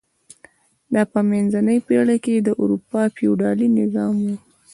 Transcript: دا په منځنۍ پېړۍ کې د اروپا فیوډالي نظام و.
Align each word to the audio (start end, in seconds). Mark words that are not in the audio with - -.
دا 0.93 1.01
په 1.13 1.19
منځنۍ 1.29 1.77
پېړۍ 1.87 2.17
کې 2.25 2.35
د 2.37 2.49
اروپا 2.61 3.01
فیوډالي 3.15 3.67
نظام 3.79 4.13
و. 4.23 4.25